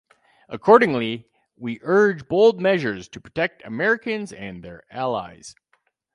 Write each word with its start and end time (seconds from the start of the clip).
Accordingly, 0.49 1.27
we 1.57 1.77
urge 1.83 2.27
bold 2.27 2.59
measures 2.59 3.07
to 3.09 3.21
protect 3.21 3.63
Americans 3.63 4.33
and 4.33 4.63
their 4.63 4.81
allies. 4.89 5.53